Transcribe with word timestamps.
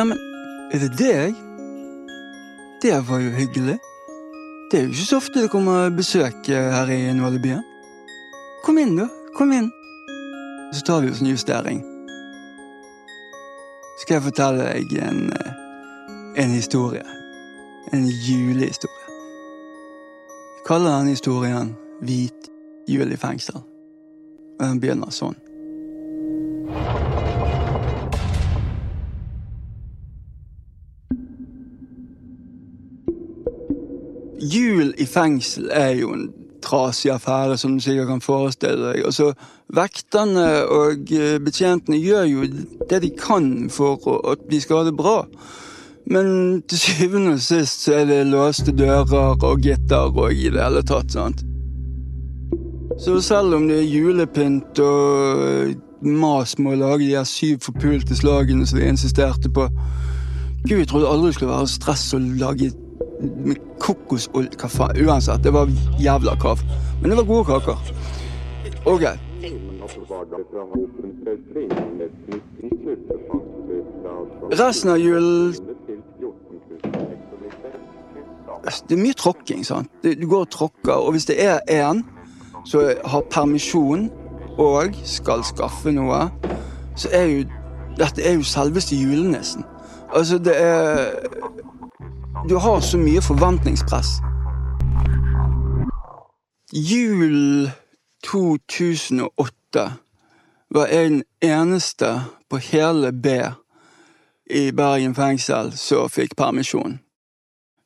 Neimen, 0.00 0.18
er 0.72 0.78
det 0.78 0.94
deg? 0.96 1.34
Det 2.82 2.92
var 3.08 3.18
jo 3.20 3.30
hyggelig. 3.30 3.78
Det 4.70 4.78
er 4.78 4.86
jo 4.86 4.94
ikke 4.94 5.04
så 5.04 5.16
ofte 5.16 5.42
det 5.42 5.50
kommer 5.52 5.90
besøk 5.92 6.46
her 6.48 6.88
i 6.88 7.12
Nålebyen. 7.12 7.60
Kom 8.64 8.78
inn, 8.80 8.94
da. 8.96 9.10
Kom 9.36 9.52
inn. 9.52 9.68
Så 10.72 10.80
tar 10.86 11.02
vi 11.04 11.10
oss 11.10 11.20
en 11.20 11.28
justering. 11.28 11.82
Skal 14.00 14.14
jeg 14.16 14.24
fortelle 14.30 14.70
deg 14.70 14.96
en, 15.04 15.20
eh, 15.36 15.52
en 16.44 16.56
historie. 16.56 17.04
En 17.92 18.08
julehistorie. 18.08 19.04
Jeg 20.56 20.64
kaller 20.66 20.96
denne 20.96 21.10
historien 21.10 21.76
Hvit 22.00 22.48
jul 22.88 23.12
i 23.12 23.20
fengsel. 23.20 23.60
Og 24.60 24.64
den 24.64 24.80
begynner 24.80 25.12
sånn. 25.12 25.36
Jul 34.40 34.94
i 34.98 35.06
fengsel 35.06 35.68
er 35.72 35.94
jo 36.00 36.12
en 36.16 36.28
trasig 36.62 37.10
affære, 37.12 37.56
som 37.58 37.74
du 37.74 37.80
sikkert 37.80 38.08
kan 38.08 38.20
forestille 38.20 38.92
deg. 38.92 39.04
Altså, 39.04 39.32
Vekterne 39.70 40.46
og 40.66 41.12
eh, 41.14 41.36
betjentene 41.38 41.98
gjør 42.00 42.24
jo 42.26 42.46
det 42.90 43.02
de 43.04 43.10
kan 43.14 43.68
for 43.70 44.00
at 44.32 44.42
vi 44.50 44.58
skal 44.60 44.80
ha 44.80 44.88
det 44.88 44.96
bra. 44.98 45.20
Men 46.10 46.62
til 46.66 46.78
syvende 46.78 47.36
og 47.36 47.44
sist 47.44 47.84
så 47.86 48.00
er 48.00 48.08
det 48.08 48.24
låste 48.32 48.74
dører 48.74 49.36
og 49.46 49.62
gitter 49.62 50.10
og 50.10 50.32
i 50.32 50.50
det 50.50 50.58
hele 50.58 50.82
tatt. 50.82 51.12
sant? 51.12 51.44
Så 52.98 53.20
selv 53.22 53.54
om 53.54 53.68
det 53.68 53.78
er 53.78 53.86
julepynt 53.86 54.78
og 54.82 55.76
mas 56.02 56.58
med 56.58 56.74
å 56.74 56.80
lage 56.80 57.04
de 57.06 57.14
her 57.14 57.28
syv 57.28 57.60
forpulte 57.62 58.16
slagene 58.16 58.66
som 58.66 58.80
vi 58.80 58.88
insisterte 58.88 59.52
på 59.52 59.68
Gud, 60.66 60.78
jeg 60.80 60.88
trodde 60.90 61.08
aldri 61.08 61.30
det 61.30 61.38
skulle 61.38 61.54
være 61.54 61.70
stress 61.70 62.10
å 62.16 62.18
lage 62.18 62.72
med 63.20 63.56
kokosolje? 63.80 64.50
Uansett, 65.06 65.42
det 65.44 65.52
var 65.52 65.68
jævla 66.00 66.36
kav. 66.40 66.58
Men 67.00 67.10
det 67.10 67.16
var 67.16 67.24
gode 67.24 67.44
kaker. 67.44 67.78
Ok. 68.84 69.04
Resten 74.50 74.90
av 74.90 74.98
julen 74.98 75.54
Det 78.88 78.92
er 78.92 79.00
mye 79.00 79.16
tråkking, 79.16 79.64
sant. 79.64 79.88
Du 80.02 80.26
går 80.28 80.44
og 80.44 80.50
tråkker, 80.50 80.92
og 80.92 81.12
hvis 81.12 81.24
det 81.30 81.38
er 81.40 81.60
én 81.68 82.02
som 82.68 82.90
har 83.04 83.22
permisjon 83.32 84.10
og 84.58 84.96
skal 85.04 85.44
skaffe 85.44 85.92
noe, 85.94 86.26
så 86.96 87.08
er 87.12 87.24
jo 87.24 87.44
Dette 87.98 88.22
er 88.24 88.36
jo 88.38 88.44
selveste 88.46 88.96
julenissen. 88.96 89.64
Altså, 90.14 90.38
det 90.38 90.54
er 90.56 91.10
Du 92.48 92.56
har 92.56 92.80
så 92.80 92.98
mye 92.98 93.22
forventningspress. 93.22 94.06
Jul 96.72 97.70
2008 98.26 99.92
var 100.70 100.86
jeg 100.86 101.10
den 101.10 101.22
eneste 101.42 102.12
på 102.50 102.56
hele 102.56 103.12
B 103.12 103.26
i 104.50 104.70
Bergen 104.70 105.14
fengsel 105.14 105.72
som 105.76 106.10
fikk 106.10 106.36
permisjon. 106.38 107.00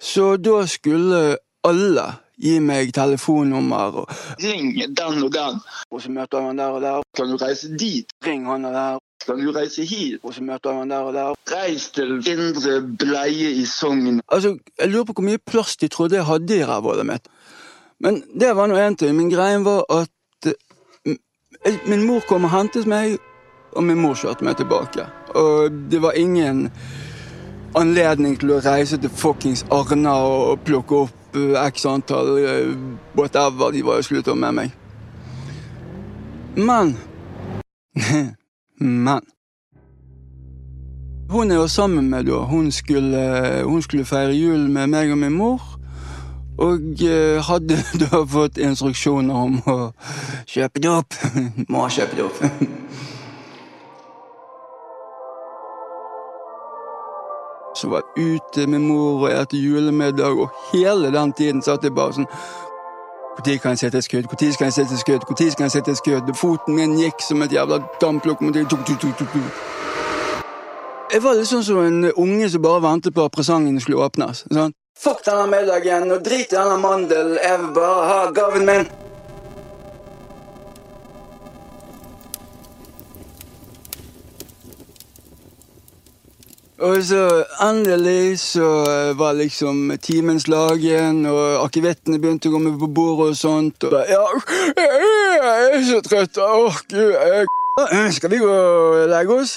Så 0.01 0.37
da 0.37 0.67
skulle 0.69 1.37
alle 1.65 2.07
gi 2.37 2.59
meg 2.61 2.93
telefonnummer. 2.95 4.03
Og 4.05 4.13
Ring 4.45 4.75
den 4.77 5.25
og 5.25 5.33
den, 5.33 5.61
og 5.91 6.03
så 6.03 6.13
møter 6.13 6.45
han 6.45 6.61
der 6.61 6.77
og 6.77 6.83
der. 6.85 7.03
Kan 7.17 7.33
du 7.33 7.37
reise 7.41 7.73
dit? 7.79 8.13
Ring 8.27 8.45
han 8.47 8.65
og 8.65 8.77
der. 8.77 9.04
Kan 9.27 9.41
du 9.41 9.53
reise 9.53 9.85
hit? 9.89 10.21
Og 10.23 10.35
så 10.35 10.43
møter 10.43 10.75
man 10.75 10.91
der 10.91 10.97
og 11.09 11.15
der. 11.15 11.35
Reis 11.49 11.89
til 11.91 12.21
Indre 12.29 12.81
Bleie 12.99 13.53
i 13.53 13.65
Sogn. 13.65 14.21
Altså, 14.29 14.59
Jeg 14.81 14.89
lurer 14.89 15.05
på 15.05 15.13
hvor 15.13 15.25
mye 15.25 15.39
plass 15.39 15.77
de 15.77 15.89
trodde 15.89 16.17
jeg 16.17 16.27
hadde 16.27 16.59
i 16.59 16.65
rævhullet 16.65 17.07
mitt. 17.07 17.29
Men 18.01 18.23
det 18.41 18.57
var 18.57 18.67
nå 18.67 18.77
én 18.77 18.97
ting. 18.97 19.17
Men 19.17 19.31
greien 19.31 19.65
var 19.65 19.85
at 19.91 20.47
eh, 20.47 21.79
min 21.87 22.07
mor 22.07 22.21
kom 22.29 22.45
og 22.45 22.51
hentet 22.51 22.87
meg, 22.87 23.19
og 23.73 23.85
min 23.85 24.01
mor 24.01 24.15
kjørte 24.15 24.45
meg 24.45 24.57
tilbake. 24.57 25.07
Og 25.35 25.73
det 25.91 26.03
var 26.03 26.13
ingen 26.13 26.71
anledning 27.75 28.37
til 28.39 28.55
å 28.55 28.61
reise 28.63 28.99
til 29.01 29.11
fuckings 29.11 29.65
Arna 29.73 30.15
og 30.21 30.61
plukke 30.67 31.05
opp 31.07 31.37
uh, 31.37 31.57
x 31.67 31.87
antall 31.91 32.37
uh, 32.39 32.77
whatever 33.19 33.73
de 33.75 33.83
var 33.87 34.03
skulle 34.03 34.23
ta 34.23 34.35
med 34.35 34.53
meg. 34.61 34.71
Men 36.55 36.95
Men 38.85 39.21
Hun 41.31 41.51
jeg 41.51 41.59
var 41.59 41.67
sammen 41.67 42.11
med 42.11 42.25
da, 42.25 42.37
hun 42.45 42.73
skulle, 42.73 43.63
hun 43.65 43.83
skulle 43.83 44.05
feire 44.05 44.33
jul 44.37 44.71
med 44.71 44.87
meg 44.87 45.11
og 45.11 45.19
min 45.19 45.33
mor. 45.33 45.63
Og 46.59 46.81
uh, 47.03 47.41
hadde 47.49 47.77
da 48.03 48.21
fått 48.29 48.59
instruksjoner 48.61 49.35
om 49.35 49.57
å 49.67 49.93
kjøpe 50.47 50.81
det 50.85 50.91
opp. 50.93 51.15
Må 51.73 51.89
kjøpe 51.89 52.17
det 52.17 52.25
opp. 52.29 52.45
Så 57.75 57.89
var 57.91 58.05
jeg 58.05 58.37
ute 58.37 58.67
med 58.71 58.81
mor 58.85 59.25
og 59.25 59.31
spiste 59.33 59.57
julemiddag, 59.65 60.33
og 60.45 60.49
hele 60.71 61.11
den 61.11 61.33
tiden 61.33 61.63
satt 61.65 61.83
jeg 61.89 61.97
bare 61.97 62.13
sånn 62.21 62.29
Når 63.35 63.59
kan 63.59 63.71
jeg 63.71 63.79
sette 63.79 63.99
et 63.99 64.05
skudd? 64.05 64.27
Når 64.31 64.53
skal 64.53 64.65
jeg 64.65 64.73
sette 64.73 64.95
et 64.95 65.01
skudd? 65.01 65.23
Når 65.29 65.51
skal 65.51 65.65
jeg 65.65 65.71
sette 65.71 65.91
et 65.91 65.99
skudd? 65.99 66.35
Foten 66.39 66.77
min 66.79 66.95
gikk 66.99 67.19
som 67.21 67.43
et 67.43 67.53
jævla 67.53 67.81
damplokomotiv. 68.01 68.71
Jeg 71.13 71.23
var 71.23 71.35
litt 71.35 71.51
sånn 71.51 71.65
som 71.67 71.81
en 71.83 72.13
unge 72.15 72.49
som 72.51 72.63
bare 72.63 72.83
ventet 72.83 73.15
på 73.15 73.27
at 73.27 73.35
presangen 73.35 73.81
skulle 73.83 74.07
åpnes. 74.07 74.47
Sånn. 74.55 74.73
Fuck 74.99 75.25
denne 75.27 75.49
middagen, 75.51 76.13
og 76.15 76.23
drit 76.23 76.53
i 76.53 76.57
denne 76.57 76.79
mandelen, 76.79 77.35
jeg 77.43 77.59
vil 77.61 77.73
bare 77.75 78.07
ha 78.09 78.21
gaven 78.31 78.65
min. 78.71 78.87
Og 86.85 86.99
så 87.09 87.45
endelig 87.65 88.39
så 88.41 88.67
var 89.17 89.33
liksom 89.39 89.93
timen 90.03 90.41
slagen, 90.41 91.23
og 91.27 91.63
akevittene 91.65 92.19
begynte 92.21 92.51
å 92.51 92.53
komme 92.53 92.75
på 92.77 92.89
bordet 92.93 93.31
og 93.33 93.39
sånt. 93.39 93.87
Og 93.89 93.95
ja, 94.11 94.25
jeg 94.77 95.71
er 95.79 95.87
så 95.89 96.01
trøtt. 96.05 96.41
Åh, 96.45 96.83
gud. 96.91 97.15
Jeg... 97.15 98.13
Skal 98.15 98.31
vi 98.31 98.43
gå 98.43 98.51
og 98.51 99.09
legge 99.11 99.39
oss? 99.39 99.55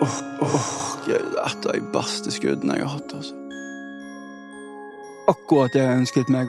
Åh, 0.00 0.16
åh, 0.48 0.70
gud, 1.04 1.28
det 1.34 1.44
er 1.44 1.52
et 1.52 1.68
av 1.68 1.76
de 1.76 1.84
beste 1.92 2.32
skuddene 2.32 2.78
jeg 2.80 2.88
har 2.88 2.96
hatt, 2.96 3.12
altså. 3.18 3.36
Akkurat 5.28 5.76
det 5.76 5.84
jeg 5.84 6.00
ønsket 6.00 6.32
meg. 6.32 6.48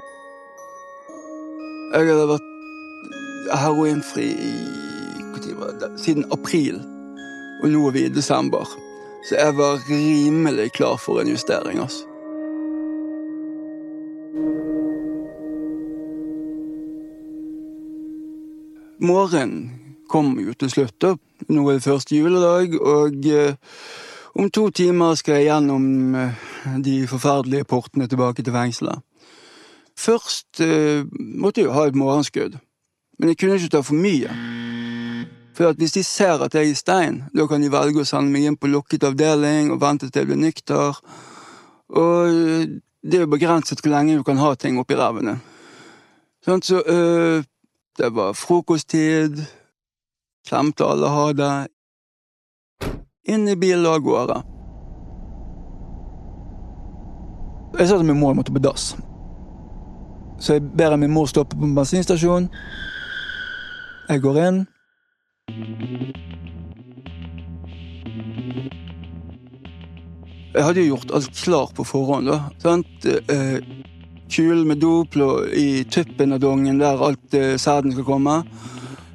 Jeg 1.91 2.07
hadde 2.07 2.31
vært 2.31 2.47
heroinfri 3.59 4.31
i 4.31 4.55
Når 5.35 5.59
var 5.59 5.77
det? 5.83 5.91
Siden 5.99 6.25
april. 6.31 6.79
Og 7.61 7.69
nå 7.69 7.81
er 7.87 7.93
vi 7.93 8.05
i 8.05 8.13
desember. 8.13 8.65
Så 9.25 9.35
jeg 9.37 9.57
var 9.57 9.83
rimelig 9.89 10.71
klar 10.71 10.97
for 10.97 11.21
en 11.21 11.29
justering, 11.29 11.79
altså. 11.79 12.07
Morgenen 19.01 19.71
kom 20.09 20.39
jo 20.39 20.53
til 20.53 20.69
slutt. 20.69 21.05
Nå 21.49 21.67
er 21.69 21.77
det 21.77 21.85
første 21.85 22.15
juledag, 22.15 22.75
og 22.81 23.25
eh, 23.25 23.55
om 24.35 24.49
to 24.49 24.69
timer 24.69 25.15
skal 25.17 25.39
jeg 25.39 25.49
gjennom 25.49 26.15
eh, 26.15 26.43
de 26.85 27.07
forferdelige 27.07 27.65
portene 27.65 28.07
tilbake 28.07 28.43
til 28.43 28.53
fengselet. 28.53 29.01
Først 29.97 30.61
eh, 30.61 31.05
måtte 31.19 31.61
jeg 31.61 31.69
jo 31.69 31.77
ha 31.77 31.87
et 31.87 31.97
morgenskudd, 31.97 32.57
men 33.19 33.29
jeg 33.29 33.37
kunne 33.37 33.57
ikke 33.57 33.73
ta 33.77 33.81
for 33.85 33.97
mye. 33.97 34.33
For 35.61 35.73
hvis 35.77 35.91
de 35.93 36.01
ser 36.03 36.41
at 36.41 36.55
jeg 36.57 36.71
er 36.71 36.75
stein, 36.75 37.17
da 37.37 37.45
kan 37.45 37.61
de 37.61 37.67
velge 37.69 38.01
å 38.01 38.07
sende 38.07 38.33
meg 38.33 38.47
inn 38.49 38.55
på 38.57 38.69
lukket 38.71 39.03
avdeling 39.05 39.67
og 39.69 39.81
vente 39.83 40.07
til 40.09 40.23
jeg 40.23 40.29
blir 40.31 40.39
nykter. 40.41 40.97
Og 42.01 42.71
det 43.05 43.19
er 43.19 43.27
jo 43.27 43.29
begrenset 43.29 43.83
hvor 43.83 43.93
lenge 43.93 44.15
du 44.17 44.23
kan 44.25 44.41
ha 44.41 44.55
ting 44.57 44.79
oppi 44.81 44.97
ræven 44.97 45.29
din. 45.29 45.43
Sånn, 46.41 46.65
så 46.65 46.81
øh, 46.81 47.45
det 48.01 48.09
var 48.17 48.33
frokosttid. 48.33 49.37
Klemte 50.49 50.89
alle 50.89 51.13
ha 51.13 51.27
det. 51.37 51.53
Inn 53.29 53.45
i 53.45 53.53
bilen 53.53 53.85
og 53.85 53.99
av 53.99 54.03
gårde. 54.09 54.41
Jeg 57.77 57.91
sa 57.93 58.01
til 58.01 58.09
min 58.09 58.17
mor 58.17 58.33
jeg 58.33 58.41
måtte 58.41 58.57
på 58.57 58.65
dass. 58.65 58.95
Så 60.41 60.57
jeg 60.57 60.65
ber 60.73 60.97
min 60.97 61.13
mor 61.13 61.29
stoppe 61.29 61.53
på 61.53 61.69
en 61.69 61.77
bensinstasjon. 61.77 62.49
Jeg 64.09 64.25
går 64.25 64.45
inn. 64.47 64.63
Jeg 70.51 70.65
hadde 70.67 70.83
jo 70.83 70.95
gjort 70.95 71.13
alt 71.15 71.35
klart 71.43 71.75
på 71.75 71.83
forhånd. 71.87 72.27
da, 72.27 72.39
sant? 72.59 73.07
Kulen 74.31 74.67
med 74.67 74.79
Doplo 74.79 75.43
i 75.47 75.83
tuppen 75.91 76.31
av 76.31 76.39
dongen 76.39 76.79
der 76.79 77.03
alt 77.03 77.35
eh, 77.35 77.57
sæden 77.59 77.91
skal 77.91 78.07
komme. 78.07 78.37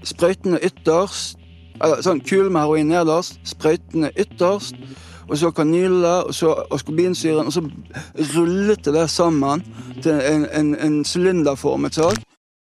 Sprøytene 0.04 0.60
ytterst, 0.64 1.40
sånn 2.04 2.20
Kulen 2.24 2.52
med 2.52 2.66
heroin 2.66 2.90
nederst, 2.92 3.40
sprøytene 3.48 4.12
ytterst, 4.20 4.76
og 5.26 5.38
så 5.40 5.50
kanyle, 5.56 6.12
og 6.28 6.34
så 6.36 6.52
askobinsyren, 6.74 7.48
og 7.48 7.56
så 7.56 7.64
rullet 8.34 8.84
det 8.84 8.94
der 8.94 9.08
sammen 9.10 9.64
til 10.02 10.20
en, 10.20 10.44
en, 10.52 10.74
en 10.76 11.00
sylinderformet 11.04 11.96
sak. 11.96 12.20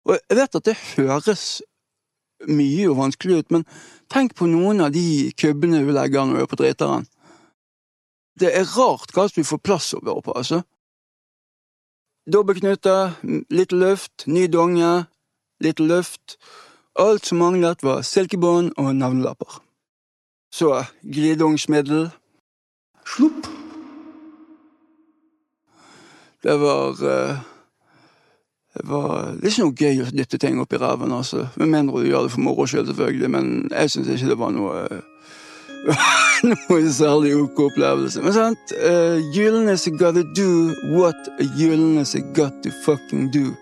Og 0.09 0.17
jeg 0.17 0.41
vet 0.41 0.59
at 0.59 0.67
det 0.71 0.77
høres 0.97 1.45
mye 2.47 2.89
og 2.91 2.99
vanskelig 3.01 3.43
ut, 3.43 3.51
men 3.55 3.65
tenk 4.13 4.35
på 4.39 4.47
noen 4.47 4.85
av 4.85 4.93
de 4.95 5.33
kubbene 5.39 5.83
du 5.85 5.93
legger 5.93 6.27
når 6.27 6.39
du 6.39 6.43
er 6.45 6.51
på 6.51 6.61
driteren. 6.61 7.07
Det 8.39 8.53
er 8.55 8.69
rart 8.77 9.13
hva 9.15 9.27
du 9.35 9.43
får 9.43 9.63
plass 9.65 9.93
over 9.99 10.21
på, 10.23 10.35
altså. 10.39 10.63
Dobbeltknute, 12.29 12.95
litt 13.51 13.73
luft, 13.73 14.27
ny 14.27 14.47
donge, 14.53 15.09
litt 15.65 15.81
luft. 15.81 16.37
Alt 16.99 17.27
som 17.27 17.41
manglet, 17.43 17.83
var 17.83 18.05
silkebånd 18.07 18.75
og 18.77 18.95
navnelapper. 18.95 19.61
Så 20.53 20.85
glideungsmiddel. 21.03 22.11
Slupp. 23.07 23.49
Det 26.43 26.55
var 26.61 27.01
uh, 27.03 27.41
var 28.85 29.35
det 29.37 29.49
er 29.49 29.53
ikke 29.53 29.67
noe 29.67 29.79
gøy 29.79 30.03
å 30.03 30.09
dytte 30.13 30.39
ting 30.43 30.59
opp 30.63 30.73
i 30.73 30.81
ræven, 30.81 31.13
altså. 31.13 31.47
Med 31.57 31.73
mindre 31.73 32.03
du 32.03 32.11
gjør 32.11 32.27
det 32.27 32.35
for 32.35 32.45
moro 32.45 32.67
skyld, 32.67 32.91
selvfølgelig, 32.91 33.31
men 33.31 33.53
jeg 33.73 33.95
syns 33.95 34.11
ikke 34.15 34.33
det 34.33 34.39
var 34.41 34.53
noe 34.55 34.83
noe 36.49 36.81
særlig 36.93 37.35
ok 37.37 37.63
opplevelse. 37.69 38.23
Men 38.23 38.35
sant, 38.37 38.75
uh, 38.79 39.17
julenisse 39.35 39.91
gotta 39.91 40.25
do 40.37 40.75
what 40.97 41.31
a 41.41 41.47
julenisse 41.59 42.21
got 42.35 42.63
to 42.63 42.71
fucking 42.85 43.31
do. 43.33 43.55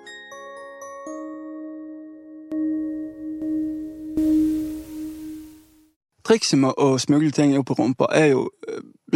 Trikset 6.27 6.59
med 6.59 6.75
å 6.83 6.97
smugle 6.99 7.31
ting 7.31 7.53
opp 7.55 7.71
i 7.71 7.75
rumpa 7.79 8.09
er 8.11 8.33
jo 8.33 8.49
eh, 8.49 8.56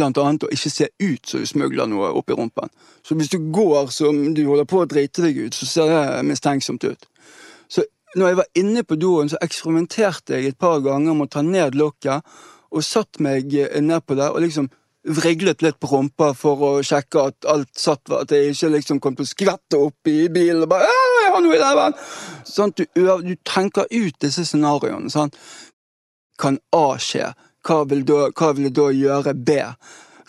blant 0.01 0.19
annet 0.21 0.45
å 0.45 0.51
ikke 0.51 0.71
se 0.73 0.89
ut 0.99 1.29
som 1.29 1.41
du 1.41 1.47
smugler 1.49 1.89
noe 1.89 2.11
opp 2.17 2.31
i 2.31 2.37
rumpen. 2.37 2.71
Så 3.05 3.15
hvis 3.17 3.31
du 3.31 3.39
går 3.53 3.93
som 3.93 4.19
du 4.35 4.43
holder 4.47 4.67
på 4.69 4.83
å 4.83 4.89
drite 4.89 5.23
deg 5.25 5.39
ut, 5.45 5.55
så 5.55 5.69
ser 5.69 5.93
det 5.93 6.25
mistenksomt 6.27 6.83
ut. 6.83 7.07
Så 7.71 7.85
når 8.17 8.27
jeg 8.27 8.39
var 8.41 8.51
inne 8.59 8.83
på 8.83 8.99
doen, 8.99 9.31
så 9.31 9.39
eksperimenterte 9.41 10.35
jeg 10.35 10.51
et 10.51 10.59
par 10.59 10.81
ganger 10.83 11.15
med 11.15 11.29
å 11.29 11.33
ta 11.37 11.45
ned 11.45 11.77
lokket, 11.79 12.27
og 12.71 12.85
satt 12.87 13.19
meg 13.19 13.51
ned 13.51 13.83
nedpå 13.83 14.15
der 14.15 14.31
og 14.31 14.43
liksom 14.43 14.69
vriglet 15.01 15.63
litt 15.65 15.79
på 15.81 15.89
rumpa 15.89 16.29
for 16.37 16.61
å 16.61 16.69
sjekke 16.85 17.23
at 17.31 17.47
alt 17.49 17.71
satt, 17.79 18.05
at 18.13 18.31
jeg 18.31 18.53
ikke 18.53 18.69
liksom 18.75 18.99
kom 19.01 19.15
til 19.17 19.25
å 19.25 19.31
skvette 19.31 19.79
opp 19.81 20.07
i 20.07 20.29
bilen 20.29 20.61
og 20.61 20.69
bare 20.69 20.85
'Jeg 20.85 21.33
har 21.33 21.41
noe 21.41 21.55
i 21.55 21.59
ræven!' 21.59 21.97
Sånn, 22.45 22.73
du, 22.77 22.85
du 22.95 23.35
tenker 23.43 23.85
ut 23.89 24.15
disse 24.21 24.45
scenarioene. 24.45 25.09
Sant? 25.09 25.35
kan 26.41 26.59
A 26.73 26.97
skje? 27.01 27.31
Hva 27.67 27.83
vil, 27.89 28.05
da, 28.07 28.29
hva 28.33 28.51
vil 28.57 28.69
jeg 28.69 28.75
da 28.77 28.87
gjøre 28.95 29.35
B? 29.37 29.57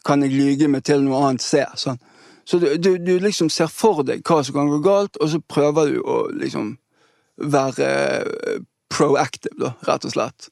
Kan 0.04 0.24
jeg 0.24 0.34
lyge 0.34 0.68
meg 0.68 0.84
til 0.84 1.04
noe 1.06 1.22
annet 1.28 1.44
C? 1.44 1.62
Sånn. 1.80 2.00
Så 2.44 2.58
du, 2.58 2.68
du, 2.76 2.96
du, 2.98 3.16
liksom 3.22 3.48
ser 3.52 3.70
for 3.70 4.02
deg 4.06 4.24
hva 4.26 4.42
som 4.42 4.56
kan 4.56 4.70
gå 4.70 4.80
galt, 4.84 5.16
og 5.22 5.30
så 5.30 5.38
prøver 5.40 5.94
du 5.94 6.00
å 6.02 6.24
liksom 6.34 6.74
være 7.38 7.88
eh, 7.88 8.64
proactive, 8.92 9.56
da, 9.62 9.72
rett 9.88 10.08
og 10.08 10.14
slett. 10.14 10.50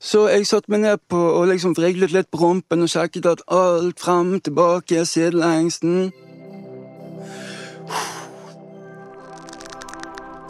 Så 0.00 0.26
jeg 0.32 0.46
satte 0.48 0.72
meg 0.72 0.84
ned 0.84 1.00
på 1.12 1.18
og 1.18 1.50
liksom 1.50 1.74
vriglet 1.76 2.12
litt 2.14 2.30
på 2.32 2.40
rumpen 2.40 2.84
og 2.84 2.92
sjekket 2.92 3.26
at 3.28 3.42
alt 3.52 4.00
frem, 4.00 4.38
tilbake, 4.40 5.02
sidelengsten. 5.04 6.12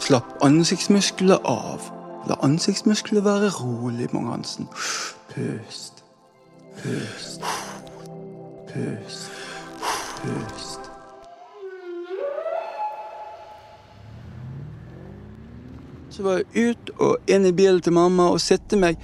Slapp 0.01 0.37
ansiktsmuskler 0.45 1.43
av. 1.47 1.89
La 2.29 2.37
ansiktsmusklene 2.45 3.25
være 3.25 3.51
rolig, 3.57 4.07
Bang-Hansen. 4.13 4.69
Pust. 5.35 6.03
Pust. 6.83 7.41
Pust. 8.67 9.31
Pust. 10.21 10.79
Så 16.09 16.23
var 16.23 16.31
jeg 16.31 16.45
ut 16.69 16.91
og 16.99 17.31
inn 17.31 17.45
i 17.47 17.53
bilen 17.55 17.79
til 17.81 17.95
mamma 17.95 18.25
og 18.33 18.41
sitte 18.43 18.75
meg 18.75 18.99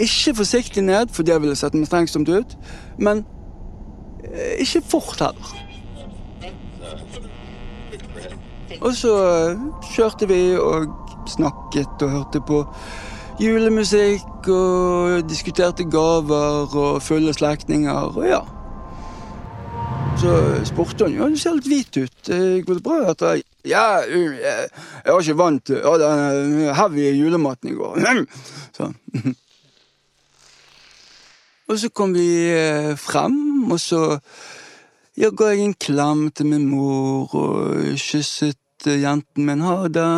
ikke 0.00 0.34
forsiktig 0.38 0.82
ned, 0.86 1.12
for 1.12 1.22
det 1.28 1.36
ville 1.42 1.56
sett 1.56 1.76
strengsomt 1.84 2.28
ut, 2.28 2.56
men 2.96 3.20
eh, 4.24 4.62
ikke 4.64 4.80
fort 4.88 5.20
heller. 5.20 5.52
Og 8.80 8.96
så 8.96 9.12
eh, 9.26 9.68
kjørte 9.92 10.30
vi 10.30 10.40
og 10.56 10.88
snakket 11.28 12.06
og 12.06 12.16
hørte 12.16 12.40
på 12.40 12.62
julemusikk 13.38 14.48
og 14.50 15.28
diskuterte 15.30 15.86
gaver 15.90 16.74
og 16.74 17.02
fulle 17.02 17.34
slektninger 17.34 18.16
og 18.16 18.24
ja. 18.26 18.40
Så 20.18 20.32
spurte 20.66 21.06
hun 21.06 21.14
ja, 21.14 21.28
du 21.30 21.38
ser 21.38 21.54
litt 21.54 21.68
hvit 21.70 21.98
ut. 22.02 22.30
Går 22.66 22.78
det 22.80 22.82
bra? 22.82 22.96
At 23.12 23.22
jeg, 23.22 23.44
ja, 23.70 23.84
jeg, 24.02 24.70
var 25.06 25.20
ikke 25.22 25.38
vant 25.38 25.62
til 25.70 26.00
den 26.02 26.72
heavy 26.74 27.04
julematen 27.14 27.70
i 27.70 27.76
går. 27.78 28.24
Så. 28.74 28.90
Og 31.68 31.76
så 31.78 31.90
kom 31.92 32.14
vi 32.16 32.48
eh, 32.48 32.94
frem, 32.96 33.68
og 33.68 33.76
så 33.76 33.98
jeg 35.20 35.34
ga 35.36 35.50
jeg 35.52 35.66
en 35.66 35.74
klem 35.76 36.20
til 36.32 36.46
min 36.48 36.64
mor 36.64 37.34
og 37.36 37.74
kysset 38.00 38.86
jenten 38.88 39.44
min 39.44 39.60
ha 39.66 39.82
det. 39.92 40.12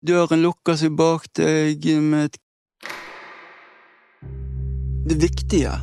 Døren 0.00 0.40
lukker 0.40 0.78
seg 0.80 0.94
bak 0.96 1.26
deg 1.36 1.84
med 2.00 2.30
et 2.30 2.36
Det 5.10 5.16
viktige 5.20 5.74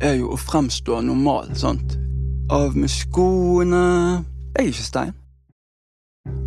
er 0.00 0.14
jo 0.16 0.30
å 0.32 0.38
fremstå 0.40 1.02
normal, 1.04 1.50
sant? 1.60 1.98
Av 2.48 2.72
med 2.72 2.88
skoene 2.88 3.82
Jeg 4.54 4.62
er 4.62 4.70
ikke 4.70 4.86
stein. 4.86 5.12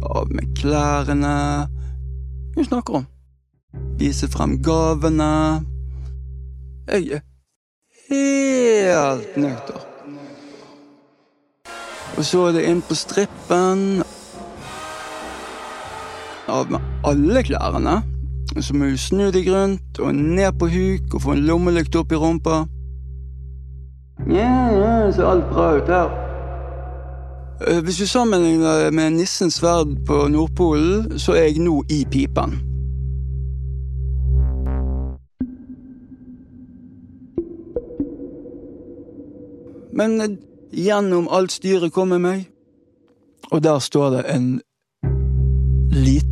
Av 0.02 0.34
med 0.34 0.50
klærne 0.57 1.36
Hva 2.56 2.66
snakker 2.72 2.98
om? 3.04 3.06
Vise 4.01 4.25
frem 4.31 4.58
gavene. 4.66 5.30
Jeg 6.90 7.19
er 7.19 7.24
helt 8.10 9.38
nøkter. 9.38 9.86
Og 12.18 12.25
så 12.25 12.48
er 12.48 12.58
det 12.58 12.65
inn 12.72 12.82
på 12.82 12.98
strippen 12.98 14.01
av 16.50 16.70
med 16.72 16.95
alle 17.10 17.44
klærne. 17.44 18.02
Så 18.60 18.76
må 18.78 18.92
du 18.92 18.98
snu 18.98 19.30
deg 19.34 19.50
rundt 19.52 20.00
og 20.00 20.16
ned 20.16 20.52
på 20.60 20.70
huk 20.70 21.16
og 21.18 21.22
få 21.22 21.36
en 21.36 21.46
lommelykt 21.48 21.96
opp 21.98 22.14
i 22.14 22.20
rumpa. 22.20 22.66
Ja, 24.32 24.52
ja, 24.72 25.12
ser 25.12 25.28
alt 25.28 25.50
bra 25.50 25.74
ut 25.78 25.90
her. 25.92 26.14
Eh, 27.68 27.84
hvis 27.84 27.98
du 27.98 28.08
sammenligner 28.08 28.92
med 28.92 29.10
nissens 29.10 29.54
sverd 29.54 30.06
på 30.08 30.28
Nordpolen, 30.28 31.20
så 31.20 31.34
er 31.34 31.50
jeg 31.50 31.60
nå 31.64 31.84
i 31.90 32.06
pipen. 32.12 32.60
Men 39.96 40.22
eh, 40.22 40.38
gjennom 40.72 41.28
alt 41.32 41.56
styret 41.56 41.94
kommer 41.96 42.20
meg, 42.20 42.48
og 43.52 43.64
der 43.64 43.80
står 43.80 44.10
det 44.18 44.24
en 44.36 44.50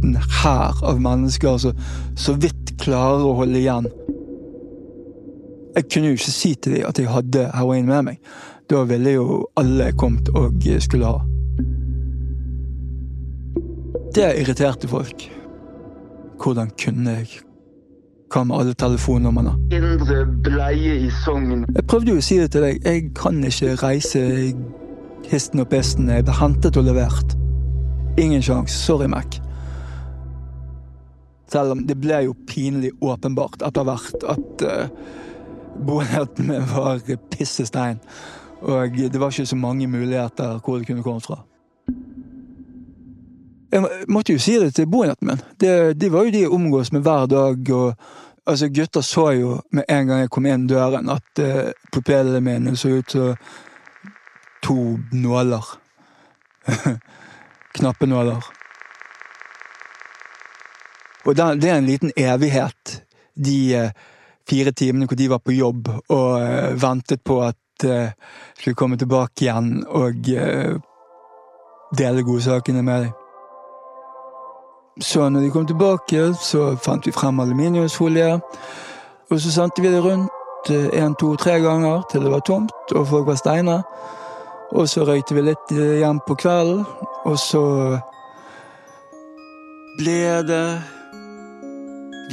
liten 0.04 0.18
hær 0.44 0.84
av 0.84 1.02
mennesker 1.02 1.58
som 1.58 1.78
så 2.16 2.34
vidt 2.34 2.74
klarer 2.82 3.24
å 3.24 3.36
holde 3.38 3.60
igjen. 3.60 3.88
Jeg 5.76 5.88
kunne 5.90 6.12
jo 6.12 6.18
ikke 6.18 6.34
si 6.34 6.56
til 6.56 6.76
dem 6.78 6.90
at 6.90 7.00
jeg 7.00 7.10
hadde 7.10 7.48
heroin 7.54 7.88
med 7.88 8.04
meg. 8.04 8.20
Da 8.70 8.84
ville 8.84 9.16
jo 9.16 9.46
alle 9.58 9.92
kommet 9.98 10.30
og 10.36 10.62
skulle 10.80 11.06
ha. 11.06 11.22
Det 14.14 14.30
irriterte 14.42 14.88
folk. 14.88 15.26
Hvordan 16.44 16.70
kunne 16.78 17.18
jeg? 17.18 17.42
Hva 18.34 18.44
med 18.44 18.58
alle 18.60 18.74
telefonnumrene? 18.74 19.56
Indre 19.74 20.26
bleie 20.46 21.00
i 21.08 21.10
Sogn. 21.24 21.66
Jeg 21.76 21.88
prøvde 21.88 22.14
jo 22.14 22.22
å 22.22 22.26
si 22.26 22.38
det 22.42 22.52
til 22.54 22.66
deg. 22.66 22.82
Jeg 22.86 23.10
kan 23.18 23.42
ikke 23.46 23.76
reise 23.82 24.22
histen 25.30 25.64
og 25.64 25.70
pesten. 25.74 26.10
Jeg 26.10 26.26
ble 26.28 26.38
hentet 26.38 26.78
og 26.78 26.90
levert. 26.90 27.38
Ingen 28.22 28.42
sjanse. 28.46 28.78
Sorry, 28.78 29.10
Mac. 29.10 29.43
Selv 31.54 31.76
om 31.76 31.84
det 31.88 32.00
ble 32.02 32.24
jo 32.26 32.36
pinlig 32.50 32.92
åpenbart 33.04 33.62
etter 33.66 33.86
hvert 33.86 34.26
at 34.34 34.64
uh, 34.66 34.88
boenheten 35.86 36.50
min 36.50 36.66
var 36.76 37.04
pissestein. 37.34 38.00
Og 38.64 38.96
det 38.98 39.20
var 39.20 39.34
ikke 39.34 39.46
så 39.46 39.60
mange 39.60 39.88
muligheter 39.88 40.60
hvor 40.64 40.80
det 40.80 40.88
kunne 40.88 41.04
komme 41.04 41.22
fra. 41.22 41.42
Jeg 43.74 44.06
måtte 44.08 44.36
jo 44.36 44.40
si 44.40 44.54
det 44.62 44.76
til 44.78 44.88
boenheten 44.90 45.28
min. 45.28 45.42
Det, 45.60 45.98
de 46.02 46.12
var 46.14 46.26
jo 46.26 46.34
de 46.34 46.44
jeg 46.46 46.54
omgås 46.54 46.92
med 46.94 47.02
hver 47.02 47.26
dag. 47.26 47.72
og 47.74 47.94
altså 48.46 48.70
Gutter 48.70 49.02
så 49.02 49.32
jo 49.32 49.60
med 49.72 49.84
en 49.90 50.08
gang 50.08 50.20
jeg 50.20 50.30
kom 50.30 50.46
inn 50.46 50.68
døren 50.68 51.10
at 51.10 51.42
uh, 51.42 51.72
pupillene 51.92 52.42
mine 52.42 52.78
så 52.78 52.98
ut 52.98 53.12
som 53.12 53.36
to 54.64 54.98
nåler. 55.12 55.66
Knappenåler. 57.76 58.63
Og 61.26 61.36
det 61.36 61.70
er 61.70 61.78
en 61.78 61.88
liten 61.88 62.12
evighet 62.18 63.04
de 63.46 63.58
eh, 63.76 63.92
fire 64.50 64.72
timene 64.72 65.08
hvor 65.08 65.18
de 65.18 65.30
var 65.32 65.40
på 65.40 65.56
jobb 65.56 65.90
og 66.10 66.42
eh, 66.42 66.82
ventet 66.82 67.24
på 67.26 67.42
at 67.42 67.58
jeg 67.84 68.14
skulle 68.60 68.78
komme 68.78 68.96
tilbake 68.98 69.44
igjen 69.44 69.82
og 69.90 70.28
dele 71.98 72.24
godsakene 72.24 72.84
med 72.86 73.02
dem. 73.02 73.12
Så 75.02 75.30
når 75.30 75.42
de 75.42 75.50
kom 75.52 75.66
tilbake, 75.68 76.34
så 76.38 76.76
fant 76.78 77.06
vi 77.06 77.12
frem 77.12 77.40
aluminiumsfolie. 77.40 78.40
Og 79.32 79.42
så 79.42 79.52
sendte 79.52 79.82
vi 79.82 79.92
det 79.92 80.04
rundt 80.04 80.70
én, 80.70 81.16
to, 81.20 81.36
tre 81.36 81.60
ganger 81.60 82.06
til 82.12 82.22
det 82.22 82.32
var 82.32 82.40
tomt 82.40 82.96
og 82.96 83.08
folk 83.08 83.28
var 83.28 83.36
steiner. 83.36 83.82
Og 84.72 84.90
så 84.90 85.04
røykte 85.04 85.36
vi 85.36 85.42
litt 85.42 85.74
hjem 85.74 86.22
på 86.28 86.36
kvelden, 86.36 86.86
og 87.26 87.40
så 87.40 87.64
ble 89.98 90.22
det 90.48 90.66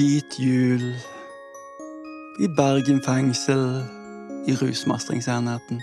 hvit 0.00 0.38
jul 0.38 0.84
i 2.40 2.48
Bergen 2.56 3.02
fengsel, 3.04 3.84
i 4.48 4.54
rusmestringsenheten. 4.54 5.82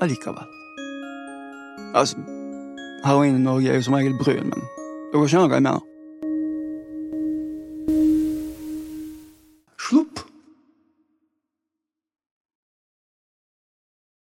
Allikevel. 0.00 0.48
Altså, 1.94 2.16
heroin 3.04 3.36
i 3.36 3.38
Norge 3.38 3.70
er 3.70 3.74
jo 3.74 3.82
som 3.86 3.94
regel 3.94 4.18
brun, 4.18 4.50
men 4.50 4.66
dere 5.12 5.30
skjønner 5.30 5.52
hva 5.52 5.60
jeg 5.60 5.66
mener. 5.68 5.87